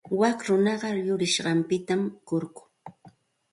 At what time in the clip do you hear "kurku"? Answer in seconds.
2.27-2.63